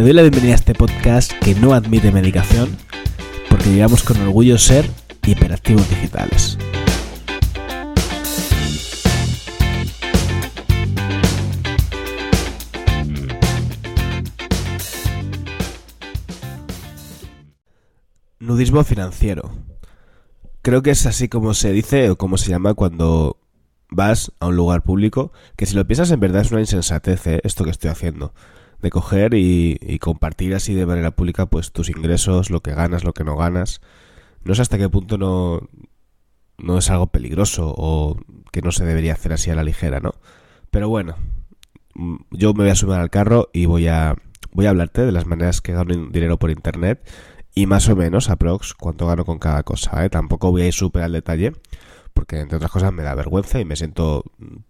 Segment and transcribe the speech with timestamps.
[0.00, 2.74] Te doy la bienvenida a este podcast que no admite medicación
[3.50, 4.88] porque llevamos con orgullo ser
[5.26, 6.56] hiperactivos digitales.
[18.38, 19.52] Nudismo financiero.
[20.62, 23.36] Creo que es así como se dice o como se llama cuando
[23.90, 27.40] vas a un lugar público, que si lo piensas en verdad es una insensatez ¿eh?
[27.44, 28.32] esto que estoy haciendo,
[28.82, 33.12] de coger y, compartir así de manera pública pues tus ingresos, lo que ganas, lo
[33.12, 33.80] que no ganas.
[34.44, 35.68] No sé hasta qué punto no,
[36.58, 38.16] no es algo peligroso o
[38.52, 40.12] que no se debería hacer así a la ligera, ¿no?
[40.70, 41.16] Pero bueno,
[41.94, 44.16] mm, yo me voy a subir al carro y voy a,
[44.52, 47.06] voy a hablarte de las maneras que gano dinero por internet
[47.54, 50.10] y más o menos, aprox, cuánto gano con cada cosa, ¿eh?
[50.10, 51.52] Tampoco voy a ir súper al detalle
[52.12, 54.24] porque entre otras cosas me da vergüenza y me siento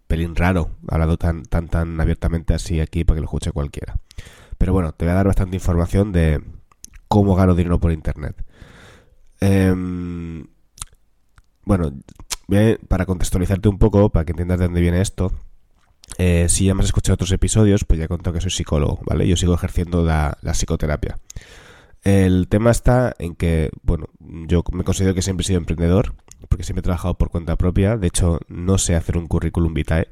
[0.06, 3.97] pelín raro hablando tan, tan, tan abiertamente así aquí para que lo escuche cualquiera.
[4.58, 6.42] Pero bueno, te voy a dar bastante información de
[7.08, 8.44] cómo gano dinero por internet.
[9.41, 10.47] Em,
[11.64, 11.92] bueno,
[12.88, 15.32] para contextualizarte un poco, para que entiendas de dónde viene esto,
[16.19, 19.00] eh, si ya me has escuchado otros episodios, pues ya he contado que soy psicólogo,
[19.06, 19.27] ¿vale?
[19.27, 21.19] Yo sigo ejerciendo la, la psicoterapia.
[22.02, 26.14] El tema está en que, bueno, yo me considero que siempre he sido emprendedor,
[26.48, 27.96] porque siempre he trabajado por cuenta propia.
[27.96, 30.08] De hecho, no sé hacer un currículum vitae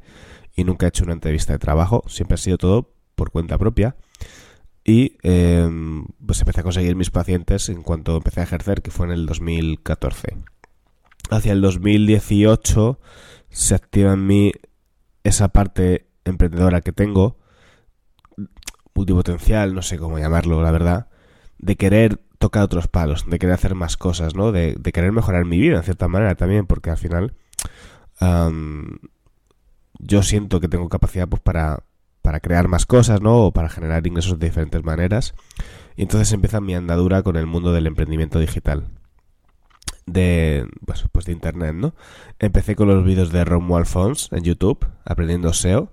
[0.55, 2.05] y nunca he hecho una entrevista de trabajo.
[2.09, 3.97] Siempre ha sido todo por cuenta propia.
[4.85, 9.07] Y em, pues empecé a conseguir mis pacientes en cuanto empecé a ejercer, que fue
[9.07, 10.37] en el 2014.
[11.31, 12.99] Hacia el 2018
[13.51, 14.53] se activa en mí
[15.25, 17.39] esa parte emprendedora que tengo,
[18.95, 21.09] multipotencial, no sé cómo llamarlo, la verdad,
[21.59, 24.53] de querer tocar otros palos, de querer hacer más cosas, ¿no?
[24.53, 27.35] De, querer mejorar mi vida, en cierta manera también, porque al final
[29.99, 31.83] yo siento que tengo capacidad pues para,
[32.23, 33.47] para crear más cosas, ¿no?
[33.47, 35.35] O para generar ingresos de diferentes maneras.
[35.97, 38.87] Y entonces empieza mi andadura con el mundo del emprendimiento digital.
[40.07, 41.95] De, pues, pues de internet, ¿no?
[42.39, 45.93] Empecé con los vídeos de Romuald Fons en YouTube, aprendiendo SEO.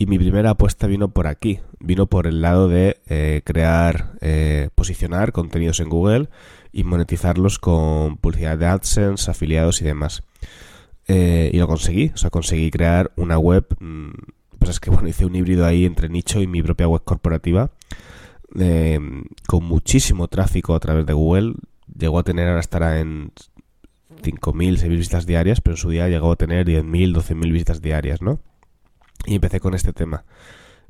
[0.00, 4.70] Y mi primera apuesta vino por aquí, vino por el lado de eh, crear, eh,
[4.74, 6.30] posicionar contenidos en Google
[6.72, 10.22] y monetizarlos con publicidad de AdSense, afiliados y demás.
[11.06, 14.12] Eh, y lo conseguí, o sea, conseguí crear una web, mm,
[14.58, 17.70] pues es que bueno, hice un híbrido ahí entre nicho y mi propia web corporativa,
[19.46, 21.56] con muchísimo tráfico a través de Google.
[21.94, 23.32] Llegó a tener, ahora estará en
[24.22, 28.22] 5.000, 6.000 visitas diarias, pero en su día llegó a tener 10.000, 12.000 visitas diarias,
[28.22, 28.40] ¿no?
[29.26, 30.24] Y empecé con este tema.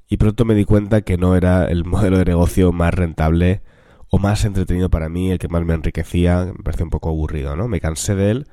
[0.08, 3.62] Y pronto me di cuenta que no era el modelo de negocio más rentable
[4.08, 6.52] o más entretenido para mí, el que más me enriquecía.
[6.56, 7.68] Me parece un poco aburrido, ¿no?
[7.68, 8.48] Me cansé de él.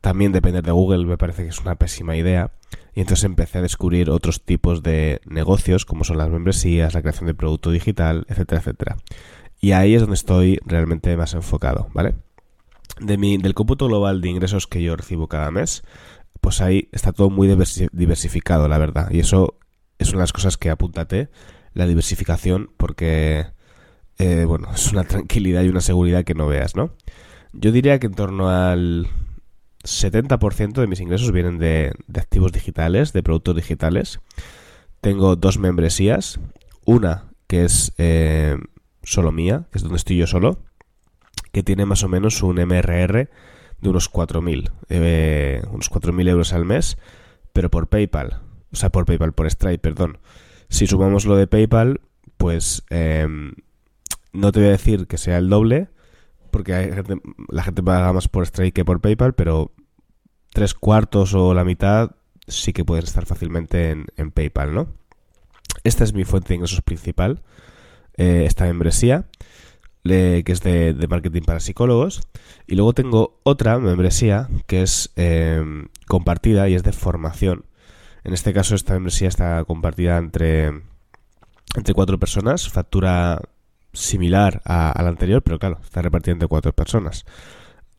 [0.00, 2.52] También depender de Google me parece que es una pésima idea.
[2.94, 7.26] Y entonces empecé a descubrir otros tipos de negocios, como son las membresías, la creación
[7.26, 8.96] de producto digital, etcétera, etcétera.
[9.60, 12.14] Y ahí es donde estoy realmente más enfocado, ¿vale?
[12.98, 15.84] De mi, del cómputo global de ingresos que yo recibo cada mes,
[16.40, 17.48] pues ahí está todo muy
[17.92, 19.10] diversificado, la verdad.
[19.10, 19.58] Y eso
[19.98, 21.28] es una de las cosas que apúntate,
[21.74, 23.46] la diversificación, porque,
[24.18, 26.94] eh, bueno, es una tranquilidad y una seguridad que no veas, ¿no?
[27.52, 29.08] Yo diría que en torno al
[29.84, 34.20] 70% de mis ingresos vienen de, activos digitales, de productos digitales.
[35.00, 36.40] Tengo dos membresías.
[36.84, 38.56] Una que es eh,
[39.02, 40.58] solo mía, que es donde estoy yo solo,
[41.52, 43.28] que tiene más o menos un MRR
[43.80, 46.98] de unos 4.000, eh, unos 4.000 euros al mes,
[47.52, 48.40] pero por PayPal,
[48.72, 50.18] o sea, por PayPal, por Stripe, perdón.
[50.68, 52.00] Si sumamos lo de PayPal,
[52.36, 53.54] pues em,
[54.32, 55.88] no te voy a decir que sea el doble,
[56.50, 56.90] porque hay
[57.48, 59.72] la gente paga más por Stripe que por PayPal, pero
[60.52, 62.12] tres cuartos o la mitad
[62.46, 64.88] sí que pueden estar fácilmente en, PayPal, ¿no?
[65.84, 67.42] Esta es mi fuente de ingresos principal,
[68.16, 69.26] eh, esta membresía
[70.02, 72.22] que es de, marketing para psicólogos.
[72.66, 77.64] Y luego tengo otra membresía que es em, compartida y es de formación.
[78.24, 80.66] En este caso esta membresía está compartida entre,
[81.76, 83.40] entre cuatro personas, factura
[83.92, 87.24] similar a, la anterior, pero claro, está repartida entre cuatro personas.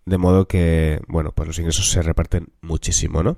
[0.05, 3.37] De modo que, bueno, pues los ingresos se reparten muchísimo, ¿no?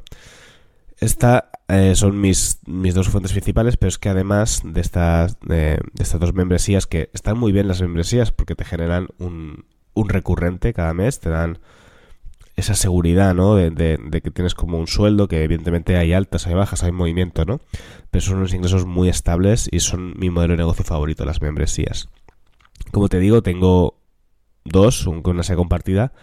[1.04, 5.82] Estas eh, son mis, mis dos fuentes principales, pero es que además de estas, de,
[6.00, 10.74] estas dos membresías, que están muy bien las membresías porque te generan un, un recurrente
[10.74, 11.60] cada mes, te dan
[12.56, 13.56] esa seguridad, ¿no?
[13.56, 17.44] De, de, que tienes como un sueldo, que evidentemente hay altas, hay bajas, hay movimiento,
[17.44, 17.60] ¿no?
[18.10, 22.08] Pero son unos ingresos muy estables y son mi modelo de negocio favorito, las membresías.
[22.92, 24.00] Como te digo, tengo
[24.64, 26.14] dos, una sea compartida,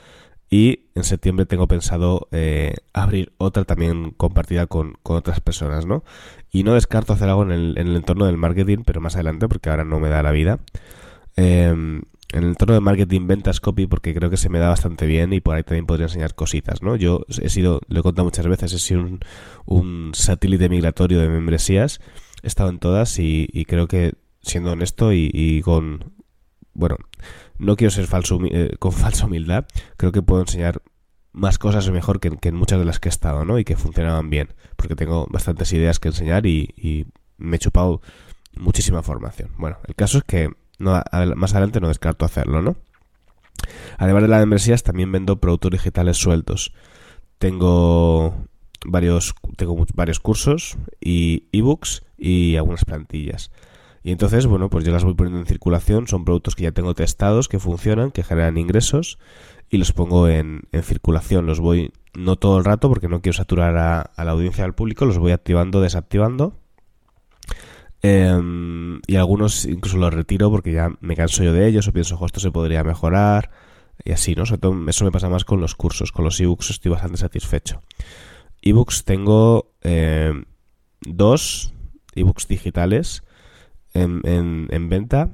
[0.50, 6.02] Y en septiembre tengo pensado eh, abrir otra también compartida con, otras personas, ¿no?
[6.50, 9.46] Y no descarto hacer algo en el, en el, entorno del marketing, pero más adelante,
[9.48, 10.58] porque ahora no me da la vida.
[11.36, 12.02] Em,
[12.32, 15.32] en el entorno de marketing, ventas, copy, porque creo que se me da bastante bien
[15.32, 16.96] y por ahí también podría enseñar cositas, ¿no?
[16.96, 19.20] Yo he sido, lo he contado muchas veces, he sido un,
[19.66, 22.00] un satélite migratorio de membresías,
[22.42, 26.12] he estado en todas y, y creo que, siendo honesto y, y con,
[26.74, 26.96] bueno,
[27.60, 29.66] no quiero ser falso, eh, con falsa humildad,
[29.96, 30.82] creo que puedo enseñar
[31.32, 33.58] más cosas mejor que, en muchas de las que he estado, ¿no?
[33.58, 38.02] Y que funcionaban bien, porque tengo bastantes ideas que enseñar y, me he chupado
[38.54, 39.50] muchísima formación.
[39.56, 41.02] Bueno, el caso es que no,
[41.36, 42.76] más adelante no descarto hacerlo, ¿no?
[43.96, 46.74] Además de las membresías, también vendo productos digitales sueltos.
[47.38, 48.46] Tengo
[48.84, 53.50] varios, tengo varios cursos y ebooks y algunas plantillas.
[54.02, 56.94] Y entonces, bueno, pues yo las voy poniendo en circulación, son productos que ya tengo
[56.94, 59.18] testados, que funcionan, que generan ingresos
[59.68, 61.46] y los pongo en, circulación.
[61.46, 65.04] Los voy, no todo el rato porque no quiero saturar a, la audiencia del público,
[65.04, 66.58] los voy activando, desactivando.
[68.02, 72.18] Em, y algunos incluso los retiro porque ya me canso yo de ellos o pienso,
[72.24, 73.50] esto se podría mejorar
[74.02, 74.44] y así, ¿no?
[74.44, 77.82] eso me pasa más con los cursos, con los ebooks estoy bastante satisfecho.
[78.62, 80.46] Ebooks tengo em,
[81.02, 81.74] dos
[82.14, 83.22] ebooks digitales
[83.94, 85.30] en, en, venta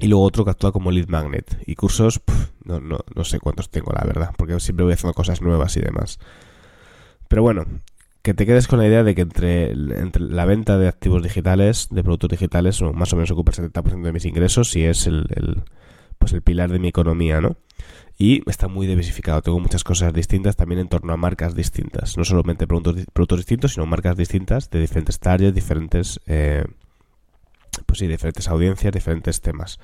[0.00, 1.62] y luego otro que actúa como lead magnet.
[1.66, 2.20] Y cursos,
[2.64, 5.80] no, no, no sé cuántos tengo, la verdad, porque siempre voy haciendo cosas nuevas y
[5.80, 6.18] demás.
[7.28, 7.64] Pero bueno,
[8.22, 11.88] que te quedes con la idea de que entre, entre la venta de activos digitales,
[11.90, 15.26] de productos digitales, más o menos ocupa el 70% de mis ingresos y es el,
[15.30, 15.62] el,
[16.18, 17.56] pues el pilar de mi economía, ¿no?
[18.18, 19.42] Y está muy diversificado.
[19.42, 22.16] Tengo muchas cosas distintas también en torno a marcas distintas.
[22.16, 26.64] No solamente productos, productos distintos, sino marcas distintas de diferentes targets, diferentes eh,
[27.86, 29.78] pues sí, diferentes audiencias, diferentes temas.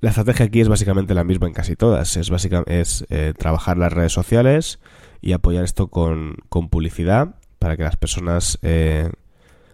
[0.00, 2.16] La estrategia aquí es básicamente la misma en casi todas.
[2.16, 4.80] Es, básicamente, es eh, trabajar las redes sociales
[5.20, 9.10] y apoyar esto con, publicidad para que las personas eh,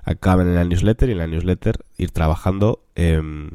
[0.05, 3.51] acaben en la newsletter y en la newsletter ir trabajando em,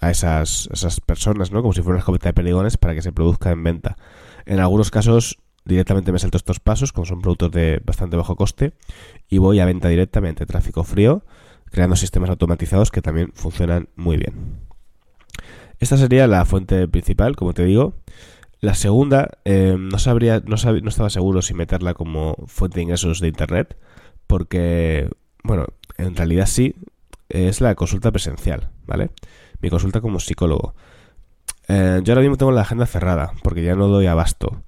[0.00, 1.62] a esas, esas personas, ¿no?
[1.62, 3.96] Como si fuera una escopeta de perdigones para que se produzca en venta.
[4.44, 8.72] En algunos casos directamente me salto estos pasos, como son productos de bastante bajo coste,
[9.28, 11.24] y voy a venta directamente, tráfico frío,
[11.70, 14.60] creando sistemas automatizados que también funcionan muy bien.
[15.78, 17.94] Esta sería la fuente principal, como te digo.
[18.60, 23.20] La segunda, eh, no, sabría, no, no estaba seguro si meterla como fuente de ingresos
[23.20, 23.78] de Internet,
[24.26, 25.08] porque,
[25.42, 26.74] bueno, en realidad sí,
[27.30, 29.10] es la consulta presencial, ¿vale?
[29.60, 30.74] Mi consulta como psicólogo.
[31.68, 34.62] Eh, yo ahora mismo tengo la agenda cerrada, porque ya no doy abasto,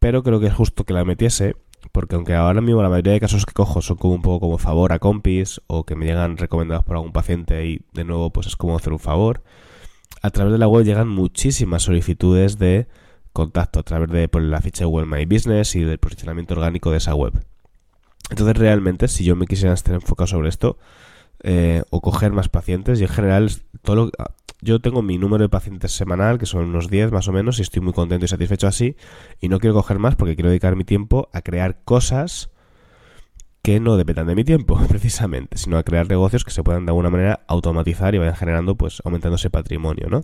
[0.00, 1.56] pero creo que es justo que la metiese
[1.92, 4.58] porque aunque ahora mismo la mayoría de casos que cojo son como un poco como
[4.58, 8.46] favor a compis o que me llegan recomendados por algún paciente y de nuevo pues
[8.46, 9.42] es como hacer un favor,
[10.22, 12.88] a través de la web llegan muchísimas solicitudes de
[13.32, 16.98] contacto a través de por la ficha de My Business y del posicionamiento orgánico de
[16.98, 17.32] esa web.
[18.30, 20.78] Entonces realmente si yo me quisiera estar enfocado sobre esto
[21.42, 23.50] eh, o coger más pacientes y en general
[23.82, 24.10] todo lo,
[24.60, 27.62] yo tengo mi número de pacientes semanal, que son unos 10 más o menos, y
[27.62, 28.96] estoy muy contento y satisfecho así,
[29.40, 32.50] y no quiero coger más porque quiero dedicar mi tiempo a crear cosas
[33.62, 36.90] que no dependan de mi tiempo, precisamente, sino a crear negocios que se puedan de
[36.90, 40.22] alguna manera automatizar y vayan generando, pues, aumentando ese patrimonio, ¿no?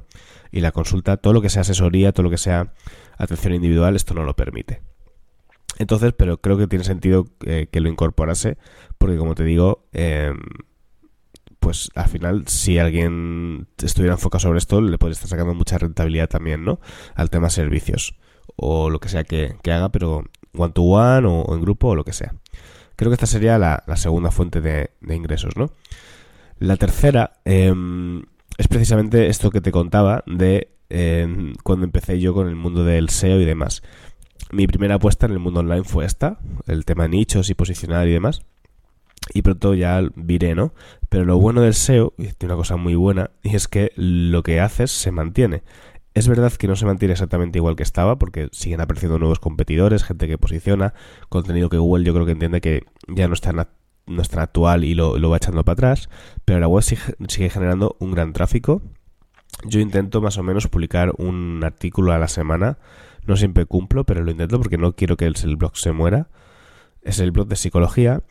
[0.51, 2.73] Y la consulta, todo lo que sea asesoría, todo lo que sea
[3.19, 4.83] atención individual, esto no lo permite.
[5.79, 8.57] Entonces, pero creo que tiene sentido eh, que lo incorporase,
[8.99, 10.33] porque como te digo, eh,
[11.65, 16.29] pues al final, si alguien estuviera enfocado sobre esto, le podría estar sacando mucha rentabilidad
[16.29, 16.79] también, ¿no?
[17.15, 18.17] Al tema servicios
[18.55, 22.05] o lo que sea que, haga, pero one to one o, en grupo o lo
[22.05, 22.35] que sea.
[22.97, 25.71] Creo que esta sería la, segunda fuente de, ingresos, ¿no?
[26.59, 28.25] La tercera em,
[28.59, 33.09] es precisamente esto que te contaba de em, cuando empecé yo con el mundo del
[33.09, 33.83] SEO y demás.
[34.53, 38.13] Mi primera apuesta en el mundo online fue esta, el tema nichos y posicionar y
[38.13, 38.43] demás
[39.33, 40.75] y pronto ya viré, ¿no?
[41.09, 44.43] Pero lo bueno del SEO, y tiene una cosa muy buena, y es que lo
[44.43, 45.63] que haces se mantiene.
[46.13, 50.05] Es verdad que no se mantiene exactamente igual que estaba, porque siguen apareciendo nuevos competidores,
[50.05, 50.95] gente que posiciona,
[51.29, 54.85] contenido que Google yo creo que entiende que ya no está, no es tan actual
[54.85, 56.09] y lo, va echando para atrás,
[56.45, 58.83] pero la web sigue, generando un gran tráfico.
[59.65, 62.79] Yo intento más o menos publicar un artículo a la semana,
[63.27, 66.29] no siempre cumplo, pero lo intento porque no quiero que el blog se muera.
[67.03, 68.23] Es el blog de psicología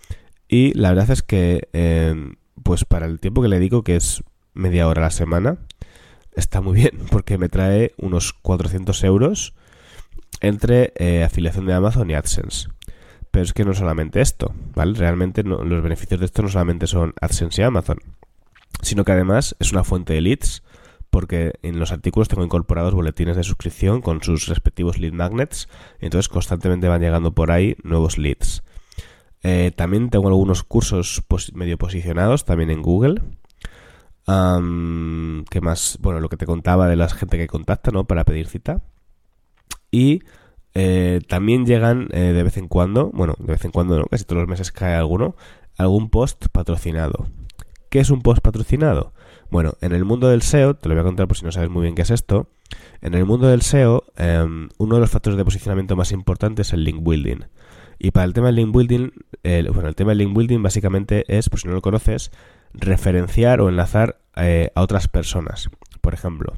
[0.48, 4.24] y la verdad es que, em, pues para el tiempo que le dedico, que es
[4.54, 5.58] media hora a la semana,
[6.36, 9.54] está muy bien, porque me trae unos 400 euros
[10.42, 12.70] entre eh, afiliación de Amazon y AdSense.
[13.32, 14.94] Pero es que no solamente esto, ¿vale?
[14.94, 17.98] Realmente los beneficios de esto no solamente son AdSense y Amazon,
[18.82, 20.62] sino que además es una fuente de leads
[21.14, 25.70] porque en los artículos tengo incorporados boletines de suscripción con sus respectivos lead magnets,
[26.00, 28.64] entonces constantemente van llegando por ahí nuevos leads.
[29.44, 31.22] Eh, también tengo algunos cursos
[31.54, 33.22] medio posicionados también en Google.
[34.26, 35.98] ¿Qué más?
[36.02, 38.06] Bueno, lo que te contaba de la gente que contacta, ¿no?
[38.06, 38.82] Para pedir cita.
[39.92, 40.22] Y
[40.74, 44.24] eh, también llegan eh, de vez en cuando, bueno, de vez en cuando no, casi
[44.24, 45.36] todos los meses cae alguno,
[45.78, 47.28] algún post patrocinado.
[47.90, 49.14] ¿Qué es un post patrocinado?
[49.52, 51.70] Bueno, en el mundo del SEO, te lo voy a contar por si no sabes
[51.70, 52.50] muy bien qué es esto,
[53.02, 56.74] en el mundo del SEO, em, uno de los factores de posicionamiento más importantes es
[56.74, 57.42] el link building.
[58.04, 59.12] Y para el tema del link building,
[59.72, 62.32] bueno, el tema del link building básicamente es, por si no lo conoces,
[62.74, 65.70] referenciar o enlazar eh, a otras personas.
[66.02, 66.58] Por ejemplo,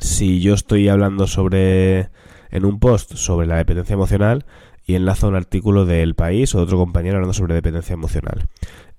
[0.00, 2.08] si yo estoy hablando sobre
[2.52, 4.46] en un post sobre la dependencia emocional
[4.86, 8.46] y enlazo un artículo del país o de otro compañero hablando sobre dependencia emocional.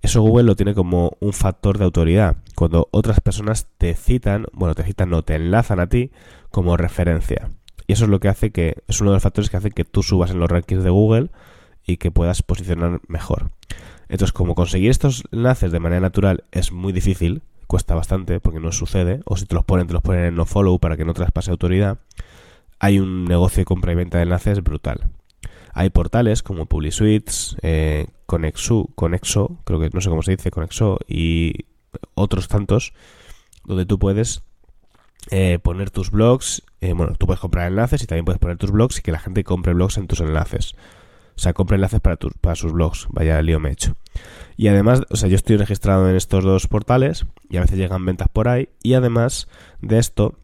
[0.01, 2.35] Eso Google lo tiene como un factor de autoridad.
[2.55, 6.11] Cuando otras personas te citan, bueno, te citan, no, te enlazan a ti
[6.51, 7.49] como referencia.
[7.87, 9.85] Y eso es lo que hace que, es uno de los factores que hace que
[9.85, 11.29] tú subas en los rankings de Google
[11.85, 13.51] y que puedas posicionar mejor.
[14.09, 18.71] Entonces, como conseguir estos enlaces de manera natural es muy difícil, cuesta bastante porque no
[18.71, 21.13] sucede, o si te los ponen, te los ponen en no follow para que no
[21.13, 21.99] traspase autoridad,
[22.79, 25.09] hay un negocio de compra y venta de enlaces brutal.
[25.73, 30.99] Hay portales como PubliSuites, eh, Conexo, Conexo, creo que no sé cómo se dice, Conexo,
[31.07, 31.65] y
[32.13, 32.93] otros tantos,
[33.65, 34.43] donde tú puedes
[35.31, 38.71] eh, poner tus blogs, eh, bueno, tú puedes comprar enlaces y también puedes poner tus
[38.71, 40.75] blogs y que la gente compre blogs en tus enlaces.
[41.35, 43.07] O sea, compre enlaces para, para sus blogs.
[43.09, 43.95] Vaya lío me he hecho.
[44.55, 48.05] Y además, o sea, yo estoy registrado en estos dos portales y a veces llegan
[48.05, 48.69] ventas por ahí.
[48.83, 49.47] Y además
[49.81, 50.37] de esto,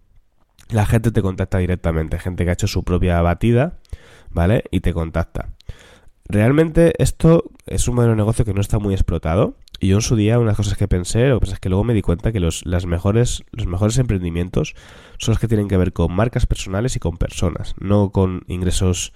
[0.70, 2.20] la gente te contacta directamente.
[2.20, 3.78] Gente que ha hecho su propia batida,
[4.32, 4.66] ¿vale?
[4.72, 5.50] Y te contacta.
[6.26, 9.56] Realmente esto es un modelo de negocio que no está muy explotado.
[9.84, 11.96] Y yo en su día, unas cosas que pensé, lo que es que luego me
[11.96, 14.76] di cuenta que los, las mejores, los mejores emprendimientos
[15.18, 19.12] son los que tienen que ver con marcas personales y con personas, no con ingresos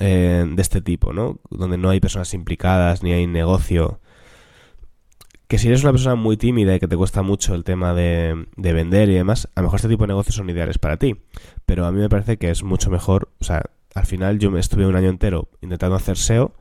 [0.00, 1.40] eh, de este tipo, ¿no?
[1.50, 4.00] Donde no hay personas implicadas ni hay negocio.
[5.46, 8.46] Que si eres una persona muy tímida y que te cuesta mucho el tema de,
[8.56, 11.16] de vender y demás, a lo mejor este tipo de negocios son ideales para ti.
[11.66, 14.58] Pero a mí me parece que es mucho mejor, o sea, al final yo me
[14.58, 16.54] estuve un año entero intentando hacer SEO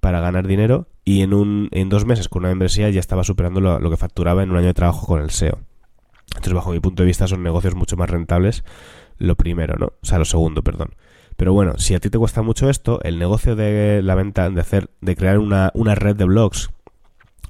[0.00, 3.60] para ganar dinero y en, un, en dos meses con una membresía ya estaba superando
[3.60, 5.58] lo, lo, que facturaba en un año de trabajo con el SEO.
[6.28, 8.64] Entonces, bajo mi punto de vista, son negocios mucho más rentables.
[9.18, 9.86] Lo primero, ¿no?
[9.86, 10.94] O sea, lo segundo, perdón.
[11.36, 14.60] Pero bueno, si a ti te cuesta mucho esto, el negocio de la venta, de
[14.60, 16.70] hacer, de crear una, una red de blogs,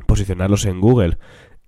[0.07, 1.19] posicionarlos en Google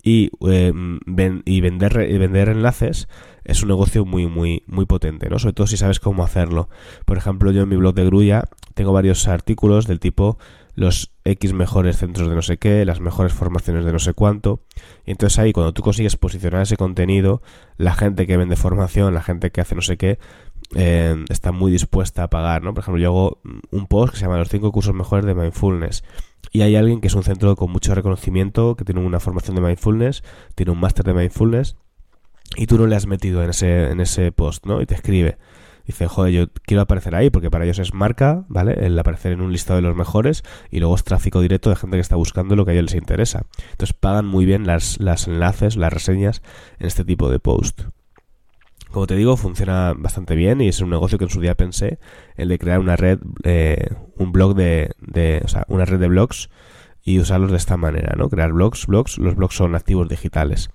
[0.03, 0.73] y, eh,
[1.07, 3.09] vender, y vender enlaces,
[3.45, 5.39] es un negocio muy, muy, muy potente, ¿no?
[5.39, 6.69] Sobre todo si sabes cómo hacerlo.
[7.05, 10.39] Por ejemplo, yo en mi blog de Grulla tengo varios artículos del tipo
[10.77, 14.61] los X mejores centros de no sé qué, las mejores formaciones de no sé cuánto.
[15.07, 17.43] Y entonces ahí, cuando tú consigues posicionar ese contenido,
[17.79, 20.19] la gente que vende formación, la gente que hace no sé qué,
[20.75, 22.75] eh, está muy dispuesta a pagar, ¿no?
[22.75, 23.41] Por ejemplo, yo hago
[23.71, 26.05] un post que se llama Los 5 cursos mejores de mindfulness.
[26.53, 29.63] Y hay alguien que es un centro con mucho reconocimiento, que tiene una formación de
[29.63, 30.23] mindfulness,
[30.55, 31.77] tiene un máster de mindfulness,
[32.55, 34.81] y tú no le has metido en ese, en ese post, ¿no?
[34.81, 35.39] Y te escribe.
[35.87, 38.87] Dice, joder, yo quiero aparecer ahí porque para ellos es marca, ¿vale?
[38.87, 41.97] El aparecer en un listado de los mejores y luego es tráfico directo de gente
[41.97, 43.47] que está buscando lo que a ellos les interesa.
[43.71, 46.43] Entonces pagan muy bien las, las enlaces, las reseñas
[46.81, 47.83] en este tipo de post.
[48.91, 51.99] Como te digo, funciona bastante bien y es un negocio que en su día pensé,
[52.37, 56.09] el de crear una red, eh, un blog de, de, o sea, una red de
[56.09, 56.51] blogs
[57.05, 58.29] y usarlos de esta manera, ¿no?
[58.29, 60.71] Crear blogs, blogs, los blogs son activos digitales.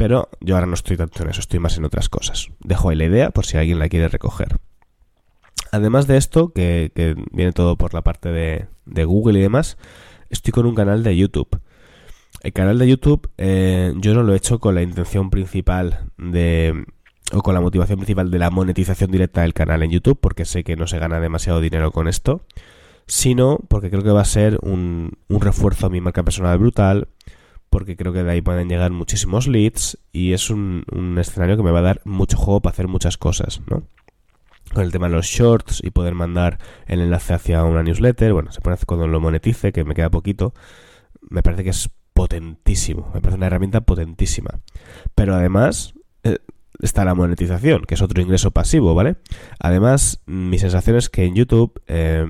[0.00, 2.48] Pero yo ahora no estoy tanto en eso, estoy más en otras cosas.
[2.60, 4.56] Dejo ahí la idea por si alguien la quiere recoger.
[5.72, 6.90] Además de esto, que,
[7.32, 9.76] viene todo por la parte de, Google y demás,
[10.30, 11.60] estoy con un canal de YouTube.
[12.42, 16.86] El canal de YouTube eh, yo no lo he hecho con la intención principal de
[17.34, 20.64] o con la motivación principal de la monetización directa del canal en YouTube, porque sé
[20.64, 22.40] que no se gana demasiado dinero con esto,
[23.06, 27.08] sino porque creo que va a ser un, un refuerzo a mi marca personal brutal,
[27.70, 30.84] porque creo que de ahí pueden llegar muchísimos leads y es un,
[31.18, 33.84] escenario que me va a dar mucho juego para hacer muchas cosas, ¿no?
[34.74, 38.52] Con el tema de los shorts y poder mandar el enlace hacia una newsletter, bueno,
[38.52, 40.52] se puede hacer cuando lo monetice, que me queda poquito,
[41.28, 44.60] me parece que es potentísimo, me parece una herramienta potentísima.
[45.14, 46.38] Pero además, eh,
[46.80, 49.16] está la monetización, que es otro ingreso pasivo, ¿vale?
[49.58, 52.26] Además, mi sensación es que en YouTube eh,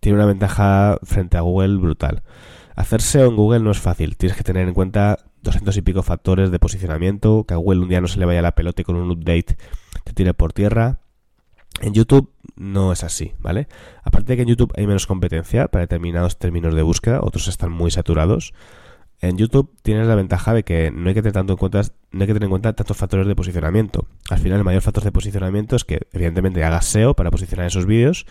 [0.00, 2.22] tiene una ventaja frente a Google brutal.
[2.76, 6.02] Hacer SEO en Google no es fácil, tienes que tener en cuenta doscientos y pico
[6.02, 8.84] factores de posicionamiento, que a Google un día no se le vaya la pelota y
[8.84, 9.56] con un update
[10.04, 11.00] te tire por tierra.
[11.80, 13.68] En YouTube no es así, ¿vale?
[14.02, 17.72] Aparte de que en YouTube hay menos competencia para determinados términos de búsqueda, otros están
[17.72, 18.52] muy saturados.
[19.22, 22.20] En YouTube tienes la ventaja de que no hay que tener tanto en cuenta, no
[22.20, 24.06] hay que tener en cuenta tantos factores de posicionamiento.
[24.30, 27.84] Al final, el mayor factor de posicionamiento es que, evidentemente, hagas SEO para posicionar esos
[27.84, 28.26] vídeos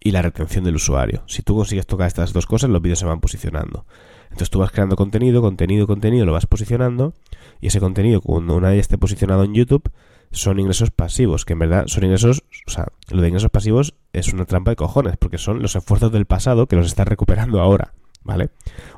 [0.00, 1.22] y la retención del usuario.
[1.26, 3.86] Si tú consigues tocar estas dos cosas, los vídeos se van posicionando.
[4.24, 7.14] Entonces tú vas creando contenido, contenido, contenido, lo vas posicionando
[7.60, 9.90] y ese contenido, cuando una vez esté posicionado en YouTube,
[10.32, 14.32] son ingresos pasivos, que en verdad son ingresos, o sea, lo de ingresos pasivos es
[14.32, 17.92] una trampa de cojones, porque son los esfuerzos del pasado que los estás recuperando ahora.
[18.26, 18.50] ¿vale?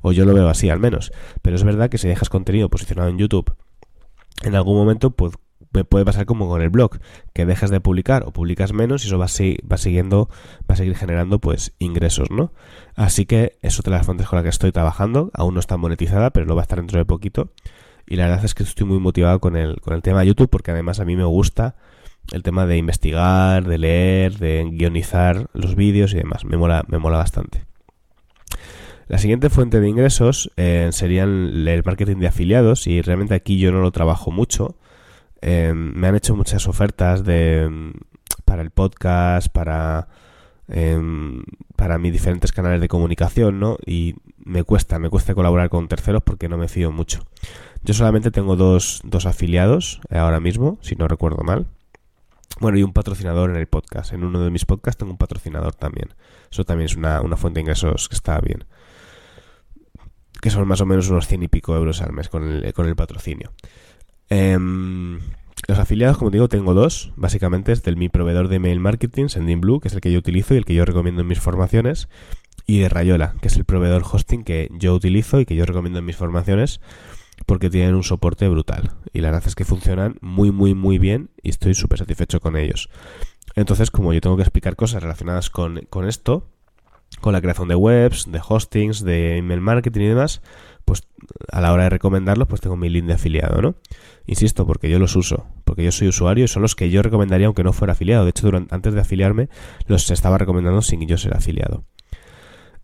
[0.02, 1.12] O yo lo veo así al menos.
[1.42, 3.54] Pero es verdad que si dejas contenido posicionado en YouTube,
[4.42, 5.34] en algún momento pues,
[5.70, 6.98] puede pasar como con el blog,
[7.32, 10.28] que dejas de publicar o publicas menos y eso va, siguiendo,
[10.60, 12.52] va a seguir generando pues ingresos, ¿no?
[12.94, 15.76] Así que es otra de las fuentes con las que estoy trabajando, aún no está
[15.76, 17.50] monetizada, pero lo va a estar dentro de poquito.
[18.06, 20.48] Y la verdad es que estoy muy motivado con el, con el tema de YouTube
[20.48, 21.76] porque además a mí me gusta
[22.32, 26.44] el tema de investigar, de leer, de guionizar los vídeos y demás.
[26.44, 27.64] Me mola, me mola bastante.
[29.08, 33.72] La siguiente fuente de ingresos eh, serían el marketing de afiliados y realmente aquí yo
[33.72, 34.76] no lo trabajo mucho.
[35.40, 37.92] Eh, me han hecho muchas ofertas de
[38.44, 40.08] para el podcast, para
[40.68, 41.42] em,
[41.76, 43.78] para mis diferentes canales de comunicación, ¿no?
[43.86, 47.20] Y me cuesta, me cuesta colaborar con terceros porque no me fío mucho.
[47.82, 51.66] Yo solamente tengo dos, dos afiliados ahora mismo, si no recuerdo mal.
[52.60, 54.12] Bueno, y un patrocinador en el podcast.
[54.12, 56.14] En uno de mis podcasts tengo un patrocinador también.
[56.50, 58.64] Eso también es una, una fuente de ingresos que está bien
[60.40, 62.86] que son más o menos unos 100 y pico euros al mes con el, con
[62.86, 63.52] el patrocinio.
[64.30, 65.20] Em,
[65.66, 67.12] los afiliados, como digo, tengo dos.
[67.16, 70.54] Básicamente es del mi proveedor de email marketing, Sendinblue, que es el que yo utilizo
[70.54, 72.08] y el que yo recomiendo en mis formaciones.
[72.66, 75.98] Y de Rayola, que es el proveedor hosting que yo utilizo y que yo recomiendo
[76.00, 76.80] en mis formaciones
[77.46, 78.92] porque tienen un soporte brutal.
[79.12, 82.56] Y la verdad es que funcionan muy, muy, muy bien y estoy súper satisfecho con
[82.56, 82.90] ellos.
[83.54, 86.46] Entonces, como yo tengo que explicar cosas relacionadas con, con esto,
[87.20, 90.42] con la creación de webs, de hostings, de email marketing y demás,
[90.84, 91.02] pues
[91.50, 93.74] a la hora de recomendarlos, pues tengo mi link de afiliado, ¿no?
[94.26, 97.46] Insisto, porque yo los uso, porque yo soy usuario y son los que yo recomendaría
[97.46, 98.24] aunque no fuera afiliado.
[98.24, 99.48] De hecho, antes de afiliarme,
[99.86, 101.84] los estaba recomendando sin yo ser afiliado.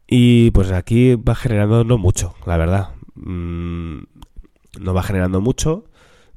[0.07, 2.91] Y pues aquí va generando no mucho, la verdad.
[3.15, 4.01] Mm,
[4.81, 5.85] no va generando mucho.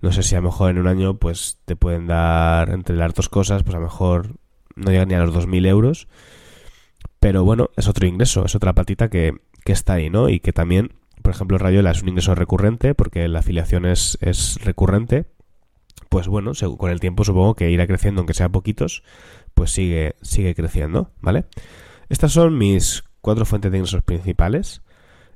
[0.02, 3.14] No sé si a lo mejor en un año pues te pueden dar entre las
[3.14, 4.36] dos cosas, pues a lo mejor
[4.76, 6.08] no llegan ni a los 2.000 euros.
[7.20, 9.34] Pero bueno, es otro ingreso, es otra patita que,
[9.66, 10.30] está ahí, ¿no?
[10.30, 14.60] Y que también, por ejemplo, Rayola es un ingreso recurrente porque la afiliación es, es
[14.64, 15.26] recurrente.
[16.10, 19.04] Pues bueno, con el tiempo supongo que irá creciendo, aunque sea poquitos,
[19.54, 21.46] pues sigue, sigue creciendo, ¿vale?
[22.08, 24.82] Estas son mis cuatro fuentes de ingresos principales.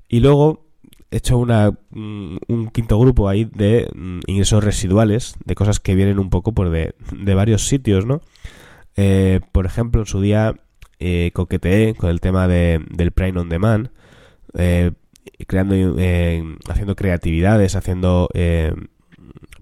[0.08, 0.72] Y luego
[1.10, 5.96] he hecho una, mm, un quinto grupo ahí de mm, ingresos residuales, de cosas que
[5.96, 8.22] vienen un poco por de, de varios sitios, ¿no?
[8.96, 10.56] Eh, por ejemplo, en su día
[11.02, 13.90] eh, con el tema de, del Prime on Demand,
[14.54, 14.92] eh,
[15.48, 18.74] creando, eh, haciendo creatividades, haciendo eh,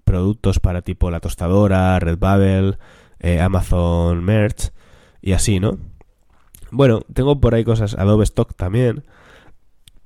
[0.04, 2.78] productos para tipo la tostadora, Redbubble,
[3.42, 4.72] Amazon Merch
[5.22, 5.78] y así, ¿no?
[6.72, 9.04] Bueno, tengo por ahí cosas, Adobe Stock también.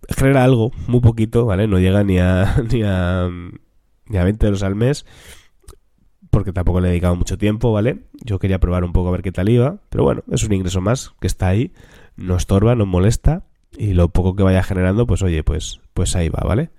[0.10, 1.68] Genera algo, muy poquito, ¿vale?
[1.68, 3.30] No llega ni a, ni a,
[4.08, 5.06] ni a 20 euros al mes
[6.34, 8.00] porque tampoco le he dedicado mucho tiempo, ¿vale?
[8.26, 10.82] Yo quería probar un poco a ver qué tal iba, pero bueno, es un ingreso
[10.82, 11.72] más que está ahí,
[12.18, 13.44] no estorba, no molesta
[13.78, 16.72] y lo poco que vaya generando, pues oye, pues, pues ahí va, ¿vale?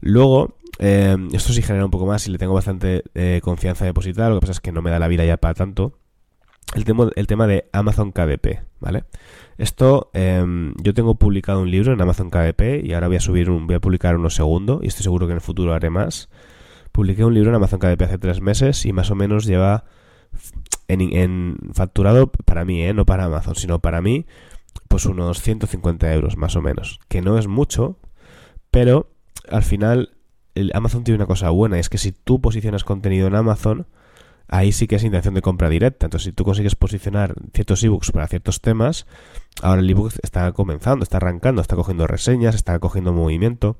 [0.00, 4.28] Luego, eh, esto sí genera un poco más y le tengo bastante eh, confianza depositada,
[4.28, 5.98] lo que pasa es que no me da la vida ya para tanto.
[6.74, 6.84] El
[7.26, 9.04] tema, de Amazon KDP, ¿vale?
[9.56, 13.48] Esto, em, yo tengo publicado un libro en Amazon KDP y ahora voy a subir
[13.48, 16.28] un, voy a publicar uno segundo y estoy seguro que en el futuro haré más
[16.94, 19.82] publiqué un libro en Amazon KDP hace tres meses y más o menos lleva
[20.86, 22.94] en, facturado para mí, ¿eh?
[22.94, 24.26] no para Amazon, sino para mí,
[24.86, 27.98] pues unos 150 euros más o menos, que no es mucho,
[28.70, 29.10] pero
[29.48, 30.12] al final
[30.54, 33.88] el Amazon tiene una cosa buena, y es que si tú posicionas contenido en Amazon,
[34.46, 36.06] ahí sí que es intención de compra directa.
[36.06, 39.06] Entonces, si tú consigues posicionar ciertos ebooks para ciertos temas,
[39.62, 43.78] ahora el ebook está comenzando, está arrancando, está cogiendo reseñas, está cogiendo movimiento,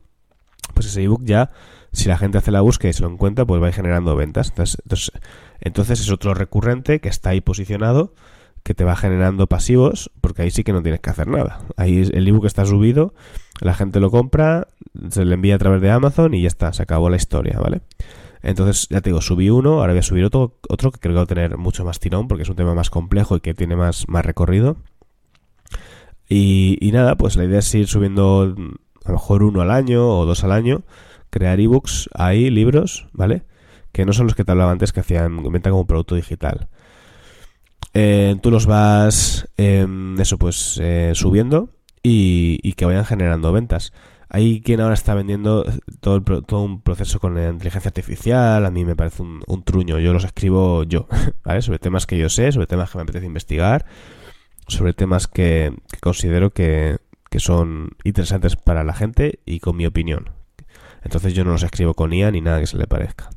[0.72, 1.52] pues ese ebook ya
[1.94, 4.50] si la gente hace la búsqueda y se lo encuentra, pues va generando ventas.
[4.50, 5.12] Entonces,
[5.60, 8.12] entonces, es otro recurrente que está ahí posicionado,
[8.62, 11.60] que te va generando pasivos, porque ahí sí que no tienes que hacer nada.
[11.76, 13.14] Ahí el ebook está subido,
[13.60, 14.68] la gente lo compra,
[15.10, 17.82] se le envía a través de Amazon y ya está, se acabó la historia, ¿vale?
[18.42, 21.18] Entonces, ya te digo, subí uno, ahora voy a subir otro, otro que creo que
[21.18, 23.76] va a tener mucho más tirón, porque es un tema más complejo y que tiene
[23.76, 24.76] más, más recorrido.
[26.28, 28.54] Y, y nada, pues la idea es ir subiendo
[29.04, 30.82] a lo mejor uno al año o dos al año
[31.34, 33.42] crear ebooks ahí, libros, ¿vale?
[33.90, 36.68] Que no son los que te hablaba antes que hacían venta como producto digital.
[37.92, 41.70] Eh, tú los vas, em, eso pues, eh, subiendo
[42.04, 43.92] y, que vayan generando ventas.
[44.28, 45.64] Hay quien ahora está vendiendo
[46.00, 50.12] todo, todo un proceso con la inteligencia artificial, a mí me parece un, truño, yo
[50.12, 51.08] los escribo yo,
[51.44, 51.62] ¿vale?
[51.62, 53.86] Sobre temas que yo sé, sobre temas que me apetece investigar,
[54.68, 60.43] sobre temas que, considero que, que son interesantes para la gente y con mi opinión.
[61.04, 63.30] Entonces yo no los escribo con IA ni nada que se le parezca.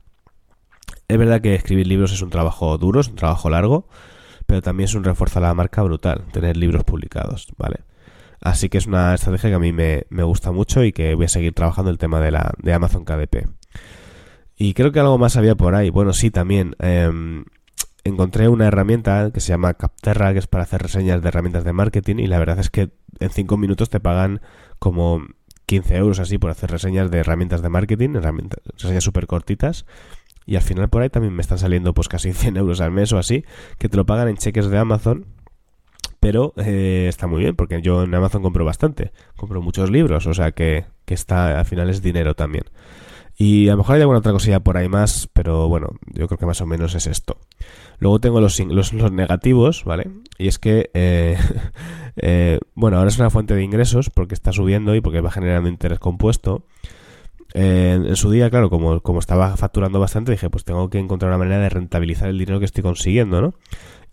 [1.08, 3.88] Es verdad que escribir libros es un trabajo duro, es un trabajo largo,
[4.45, 7.82] pero también es un refuerzo a la marca brutal, tener libros publicados, ¿vale?
[8.41, 11.30] Así que es una estrategia que a mí me, gusta mucho y que voy a
[11.30, 13.47] seguir trabajando el tema de, la, de Amazon KDP.
[14.56, 15.89] Y creo que algo más había por ahí.
[15.89, 16.75] Bueno, sí, también.
[16.80, 17.45] Em,
[18.03, 21.73] encontré una herramienta que se llama Capterra, que es para hacer reseñas de herramientas de
[21.73, 22.17] marketing.
[22.17, 24.41] Y la verdad es que en 5 minutos te pagan
[24.80, 25.21] como
[25.67, 29.86] 15 euros así por hacer reseñas de herramientas de marketing, herramientas, reseñas súper cortitas.
[30.47, 33.13] Y al final por ahí también me están saliendo pues casi 100 euros al mes
[33.13, 33.45] o así,
[33.77, 35.25] que te lo pagan en cheques de Amazon
[36.19, 40.34] pero eh, está muy bien porque yo en Amazon compro bastante, compro muchos libros, o
[40.34, 42.65] sea que, que está al final es dinero también.
[43.38, 46.39] Y a lo mejor hay alguna otra cosilla por ahí más, pero bueno, yo creo
[46.39, 47.38] que más o menos es esto.
[48.00, 50.10] Luego tengo los, los, negativos, ¿vale?
[50.39, 51.38] Y es que, eh,
[52.17, 55.69] eh, bueno, ahora es una fuente de ingresos porque está subiendo y porque va generando
[55.69, 56.65] interés compuesto.
[57.54, 61.38] en su día, claro, como, como estaba facturando bastante, dije, pues tengo que encontrar una
[61.38, 63.54] manera de rentabilizar el dinero que estoy consiguiendo, ¿no?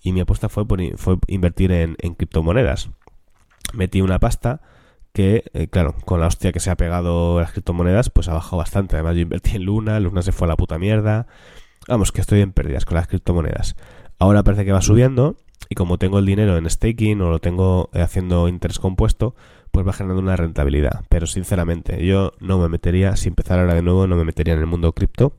[0.04, 2.90] y mi apuesta fue, por, fue invertir en, criptomonedas.
[3.72, 4.60] Metí una pasta
[5.14, 8.59] que, eh, claro, con la hostia que se ha pegado las criptomonedas, pues ha bajado
[8.59, 8.96] bastante.
[8.96, 11.29] Además, yo invertí en Luna, Luna se fue a la puta mierda.
[11.88, 13.77] Vamos, que estoy en pérdidas con las criptomonedas.
[14.18, 15.37] Ahora parece que va subiendo
[15.68, 19.37] y como tengo el dinero en staking o lo tengo eh, haciendo interés compuesto,
[19.70, 21.05] pues va generando una rentabilidad.
[21.09, 24.61] Pero sinceramente, yo no me metería, si empezara ahora de nuevo, no me metería en
[24.61, 25.37] el mundo cripto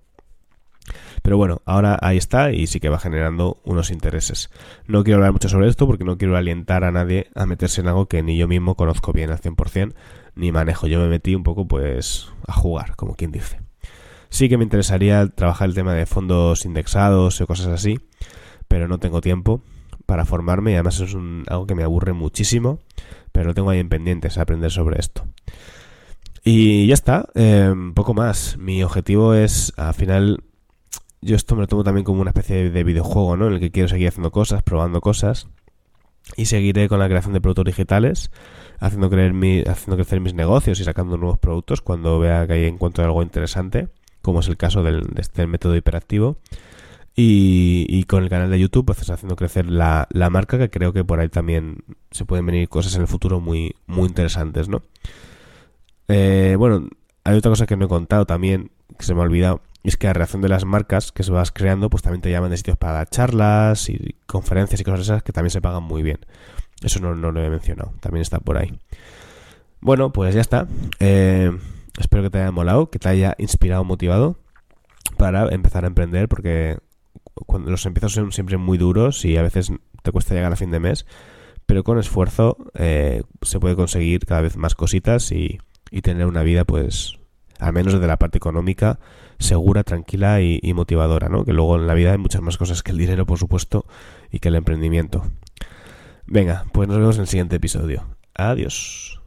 [1.21, 4.49] pero bueno, ahora ahí está y sí que va generando unos intereses.
[4.87, 7.87] No quiero hablar mucho sobre esto porque no quiero alientar a nadie a meterse en
[7.87, 9.93] algo que ni yo mismo conozco bien al 100%
[10.35, 10.87] ni manejo.
[10.87, 13.59] Yo me metí un poco pues a jugar, como quien dice.
[14.29, 17.99] Sí que me interesaría trabajar el tema de fondos indexados o cosas así,
[18.67, 19.61] pero no tengo tiempo
[20.05, 21.15] para formarme y además es
[21.47, 22.79] algo que me aburre muchísimo,
[23.31, 25.25] pero lo tengo ahí en pendientes, aprender sobre esto.
[26.43, 28.57] Y ya está, eh, poco más.
[28.57, 30.43] Mi objetivo es al final
[31.25, 33.47] yo esto me lo tomo también como una especie de videojuego, ¿no?
[33.47, 35.47] En el que quiero seguir haciendo cosas, probando cosas.
[36.37, 38.31] Y seguiré con la creación de productos digitales,
[38.79, 42.65] haciendo, creer mi, haciendo crecer mis negocios y sacando nuevos productos cuando vea que ahí
[42.65, 43.89] encuentro algo interesante,
[44.21, 46.37] como es el caso del, de este método hiperactivo.
[47.15, 50.93] Y, y, con el canal de YouTube, pues haciendo crecer la, la, marca, que creo
[50.93, 51.77] que por ahí también
[52.11, 54.83] se pueden venir cosas en el futuro muy, muy interesantes, ¿no?
[56.07, 56.89] Eh, bueno,
[57.23, 59.97] hay otra cosa que no he contado también, que se me ha olvidado, y es
[59.97, 62.57] que a reacción de las marcas que se vas creando, pues también te llaman de
[62.57, 66.25] sitios para charlas y conferencias y cosas esas que también se pagan muy bien.
[66.81, 68.79] Eso no, lo he mencionado, también está por ahí.
[69.81, 70.67] Bueno, pues ya está.
[70.99, 71.51] Eh,
[71.99, 74.39] espero que te haya molado, que te haya inspirado, motivado
[75.17, 76.79] para empezar a emprender, porque
[77.35, 79.71] cuando los empiezos son siempre muy duros y a veces
[80.01, 81.05] te cuesta llegar a fin de mes,
[81.67, 85.59] pero con esfuerzo eh, se puede conseguir cada vez más cositas y,
[85.91, 87.19] y tener una vida, pues,
[87.59, 88.97] al menos desde la parte económica,
[89.39, 91.45] segura, tranquila y, motivadora, ¿no?
[91.45, 93.85] Que luego en la vida hay muchas más cosas que el dinero, por supuesto,
[94.31, 95.23] y que el emprendimiento.
[96.25, 98.05] Venga, pues nos vemos en el siguiente episodio.
[98.33, 99.21] Adiós.